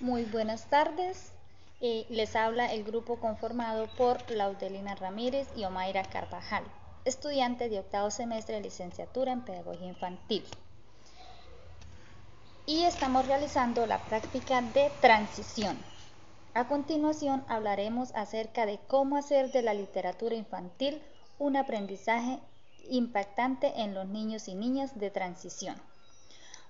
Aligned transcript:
Muy 0.00 0.24
buenas 0.24 0.64
tardes. 0.70 1.34
Eh, 1.82 2.06
les 2.08 2.34
habla 2.34 2.72
el 2.72 2.84
grupo 2.84 3.20
conformado 3.20 3.86
por 3.98 4.30
Laudelina 4.30 4.94
Ramírez 4.94 5.46
y 5.54 5.64
Omaira 5.64 6.04
Carvajal, 6.04 6.64
estudiantes 7.04 7.70
de 7.70 7.80
octavo 7.80 8.10
semestre 8.10 8.54
de 8.54 8.62
licenciatura 8.62 9.32
en 9.32 9.42
Pedagogía 9.42 9.88
Infantil. 9.88 10.42
Y 12.64 12.84
estamos 12.84 13.26
realizando 13.26 13.86
la 13.86 13.98
práctica 14.06 14.62
de 14.62 14.90
transición. 15.02 15.76
A 16.54 16.66
continuación 16.66 17.44
hablaremos 17.46 18.14
acerca 18.14 18.64
de 18.64 18.78
cómo 18.86 19.18
hacer 19.18 19.52
de 19.52 19.60
la 19.60 19.74
literatura 19.74 20.34
infantil 20.34 21.02
un 21.38 21.58
aprendizaje 21.58 22.38
impactante 22.88 23.82
en 23.82 23.92
los 23.92 24.08
niños 24.08 24.48
y 24.48 24.54
niñas 24.54 24.98
de 24.98 25.10
transición. 25.10 25.76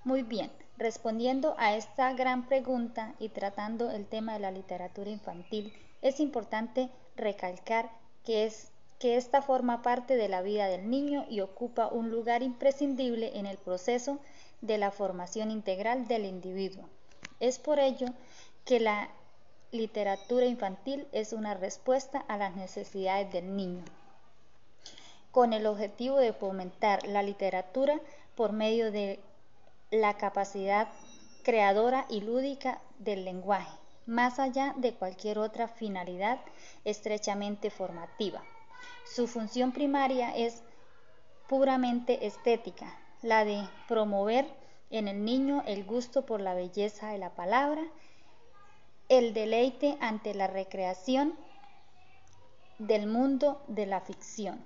Muy 0.02 0.22
bien, 0.22 0.50
respondiendo 0.78 1.54
a 1.58 1.76
esta 1.76 2.14
gran 2.14 2.46
pregunta 2.46 3.14
y 3.18 3.28
tratando 3.28 3.90
el 3.90 4.06
tema 4.06 4.32
de 4.32 4.38
la 4.38 4.50
literatura 4.50 5.10
infantil, 5.10 5.74
es 6.00 6.20
importante 6.20 6.88
recalcar 7.16 7.90
que, 8.24 8.46
es, 8.46 8.72
que 8.98 9.18
esta 9.18 9.42
forma 9.42 9.82
parte 9.82 10.16
de 10.16 10.30
la 10.30 10.40
vida 10.40 10.68
del 10.68 10.88
niño 10.88 11.26
y 11.28 11.40
ocupa 11.40 11.88
un 11.88 12.10
lugar 12.10 12.42
imprescindible 12.42 13.38
en 13.38 13.44
el 13.44 13.58
proceso 13.58 14.18
de 14.62 14.78
la 14.78 14.90
formación 14.90 15.50
integral 15.50 16.08
del 16.08 16.24
individuo. 16.24 16.88
Es 17.38 17.58
por 17.58 17.78
ello 17.78 18.06
que 18.64 18.80
la 18.80 19.10
literatura 19.70 20.46
infantil 20.46 21.08
es 21.12 21.34
una 21.34 21.52
respuesta 21.52 22.24
a 22.26 22.38
las 22.38 22.56
necesidades 22.56 23.30
del 23.34 23.54
niño, 23.54 23.84
con 25.30 25.52
el 25.52 25.66
objetivo 25.66 26.16
de 26.16 26.32
fomentar 26.32 27.06
la 27.06 27.22
literatura 27.22 28.00
por 28.34 28.52
medio 28.52 28.90
de 28.90 29.20
la 29.90 30.16
capacidad 30.16 30.88
creadora 31.42 32.06
y 32.08 32.20
lúdica 32.20 32.80
del 32.98 33.24
lenguaje, 33.24 33.76
más 34.06 34.38
allá 34.38 34.74
de 34.76 34.94
cualquier 34.94 35.38
otra 35.38 35.68
finalidad 35.68 36.38
estrechamente 36.84 37.70
formativa. 37.70 38.42
Su 39.04 39.26
función 39.26 39.72
primaria 39.72 40.34
es 40.36 40.62
puramente 41.48 42.26
estética, 42.26 42.96
la 43.22 43.44
de 43.44 43.68
promover 43.88 44.46
en 44.90 45.08
el 45.08 45.24
niño 45.24 45.62
el 45.66 45.84
gusto 45.84 46.24
por 46.26 46.40
la 46.40 46.54
belleza 46.54 47.08
de 47.08 47.18
la 47.18 47.30
palabra, 47.30 47.82
el 49.08 49.34
deleite 49.34 49.98
ante 50.00 50.34
la 50.34 50.46
recreación 50.46 51.34
del 52.78 53.06
mundo 53.06 53.62
de 53.68 53.86
la 53.86 54.00
ficción. 54.00 54.64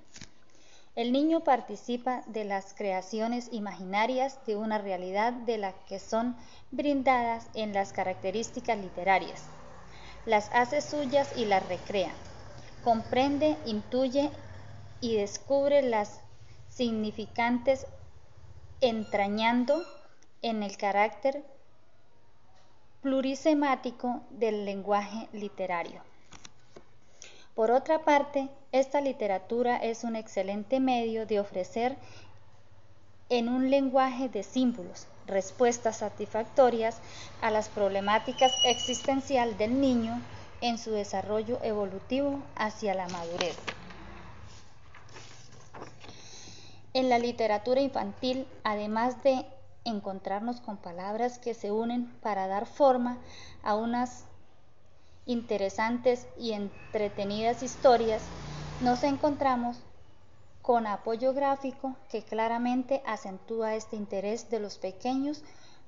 El 0.97 1.11
niño 1.11 1.41
participa 1.41 2.23
de 2.27 2.45
las 2.45 2.73
creaciones 2.73 3.48
imaginarias 3.50 4.39
de 4.47 4.55
una 4.55 4.78
realidad 4.78 5.33
de 5.33 5.59
la 5.59 5.73
que 5.86 5.98
son 5.98 6.36
brindadas 6.70 7.48
en 7.55 7.73
las 7.73 7.92
características 7.92 8.78
literarias. 8.78 9.42
Las 10.25 10.51
hace 10.53 10.81
suyas 10.81 11.36
y 11.36 11.47
las 11.47 11.67
recrea. 11.69 12.12
Comprende, 12.84 13.56
intuye 13.67 14.31
y 15.01 15.17
descubre 15.17 15.83
las 15.83 16.20
significantes 16.69 17.89
entrañando 18.81 19.83
en 20.42 20.62
el 20.62 20.77
carácter 20.77 21.45
plurisemático 23.03 24.23
del 24.31 24.64
lenguaje 24.64 25.29
literario. 25.33 26.14
Por 27.55 27.71
otra 27.71 28.01
parte, 28.01 28.49
esta 28.73 29.01
literatura 29.01 29.77
es 29.77 30.03
un 30.03 30.17
excelente 30.17 30.81
medio 30.81 31.27
de 31.27 31.39
ofrecer 31.39 31.97
en 33.29 33.49
un 33.49 33.71
lenguaje 33.71 34.29
de 34.29 34.43
símbolos 34.43 35.07
respuestas 35.27 35.99
satisfactorias 35.99 36.99
a 37.41 37.51
las 37.51 37.69
problemáticas 37.69 38.53
existencial 38.65 39.57
del 39.57 39.81
niño 39.81 40.21
en 40.61 40.79
su 40.79 40.91
desarrollo 40.91 41.59
evolutivo 41.63 42.43
hacia 42.57 42.95
la 42.95 43.09
madurez. 43.09 43.57
En 46.93 47.09
la 47.09 47.19
literatura 47.19 47.81
infantil, 47.81 48.47
además 48.63 49.23
de 49.23 49.45
encontrarnos 49.85 50.61
con 50.61 50.77
palabras 50.77 51.39
que 51.39 51.55
se 51.55 51.73
unen 51.73 52.07
para 52.20 52.47
dar 52.47 52.67
forma 52.67 53.19
a 53.63 53.75
unas 53.75 54.25
interesantes 55.27 56.27
y 56.39 56.52
entretenidas 56.52 57.62
historias, 57.62 58.23
nos 58.80 59.02
encontramos 59.02 59.79
con 60.62 60.86
apoyo 60.86 61.35
gráfico 61.35 61.96
que 62.11 62.23
claramente 62.23 63.02
acentúa 63.07 63.74
este 63.74 63.96
interés 63.96 64.51
de 64.51 64.61
los 64.61 64.79
pequeños 64.79 65.42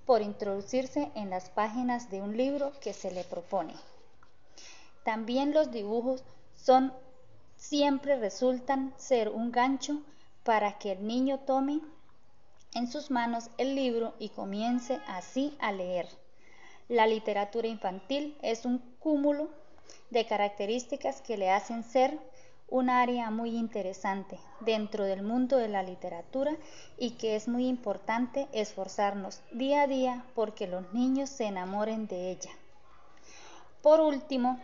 por 0.04 0.22
introducirse 0.22 1.10
en 1.14 1.30
las 1.30 1.50
páginas 1.50 2.10
de 2.10 2.22
un 2.22 2.36
libro 2.36 2.72
que 2.80 2.92
se 2.92 3.10
le 3.10 3.24
propone. 3.24 3.74
También 5.04 5.52
los 5.52 5.70
dibujos 5.70 6.22
son 6.56 6.92
siempre 7.56 8.18
resultan 8.18 8.92
ser 8.96 9.28
un 9.28 9.50
gancho 9.50 10.02
para 10.44 10.78
que 10.78 10.92
el 10.92 11.06
niño 11.06 11.40
tome 11.40 11.80
en 12.74 12.90
sus 12.90 13.10
manos 13.10 13.50
el 13.58 13.74
libro 13.74 14.14
y 14.18 14.28
comience 14.28 15.00
así 15.08 15.56
a 15.58 15.72
leer. 15.72 16.08
La 16.88 17.06
literatura 17.06 17.66
infantil 17.66 18.38
es 18.42 18.64
un 18.64 18.78
cúmulo 19.00 19.48
de 20.10 20.24
características 20.24 21.20
que 21.20 21.36
le 21.36 21.50
hacen 21.50 21.82
ser 21.82 22.18
un 22.68 22.90
área 22.90 23.30
muy 23.30 23.56
interesante 23.56 24.38
dentro 24.60 25.04
del 25.04 25.22
mundo 25.22 25.56
de 25.56 25.68
la 25.68 25.82
literatura 25.82 26.56
y 26.96 27.12
que 27.12 27.34
es 27.34 27.48
muy 27.48 27.66
importante 27.66 28.48
esforzarnos 28.52 29.40
día 29.52 29.82
a 29.82 29.86
día 29.86 30.24
porque 30.34 30.66
los 30.66 30.92
niños 30.92 31.28
se 31.28 31.46
enamoren 31.46 32.06
de 32.06 32.30
ella. 32.30 32.50
Por 33.82 34.00
último, 34.00 34.60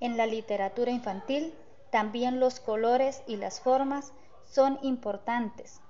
en 0.00 0.16
la 0.16 0.26
literatura 0.26 0.92
infantil 0.92 1.52
también 1.90 2.38
los 2.38 2.60
colores 2.60 3.22
y 3.26 3.36
las 3.36 3.60
formas 3.60 4.12
son 4.44 4.78
importantes, 4.82 5.80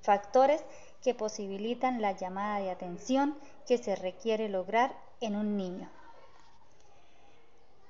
factores 0.00 0.62
que 1.02 1.14
posibilitan 1.14 2.00
la 2.00 2.12
llamada 2.12 2.60
de 2.60 2.70
atención 2.70 3.36
que 3.68 3.78
se 3.78 3.94
requiere 3.94 4.48
lograr 4.48 4.96
en 5.20 5.36
un 5.36 5.58
niño. 5.58 5.90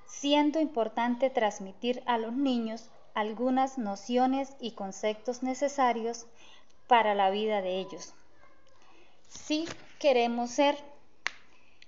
Siendo 0.06 0.58
importante 0.58 1.30
transmitir 1.30 2.02
a 2.04 2.18
los 2.18 2.32
niños 2.32 2.90
algunas 3.14 3.78
nociones 3.78 4.56
y 4.60 4.72
conceptos 4.72 5.44
necesarios 5.44 6.26
para 6.88 7.14
la 7.14 7.30
vida 7.30 7.62
de 7.62 7.78
ellos. 7.78 8.12
Si 9.28 9.66
queremos 10.00 10.50
ser 10.50 10.76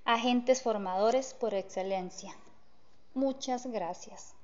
agentes 0.05 0.63
formadores 0.63 1.35
por 1.35 1.55
excelencia. 1.55 2.37
Muchas 3.15 3.67
gracias. 3.67 4.35